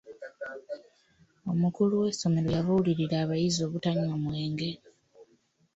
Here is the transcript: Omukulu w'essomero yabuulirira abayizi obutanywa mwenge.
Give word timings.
Omukulu 1.51 1.93
w'essomero 2.01 2.49
yabuulirira 2.55 3.15
abayizi 3.23 3.59
obutanywa 3.67 4.15
mwenge. 4.23 4.69